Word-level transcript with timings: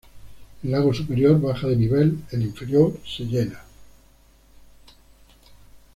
El 0.63 0.71
lago 0.71 0.95
superior 0.95 1.39
baja 1.39 1.67
de 1.67 1.75
nivel, 1.75 2.23
el 2.31 2.41
inferior 2.41 2.99
se 3.05 3.23
llena. 3.25 3.59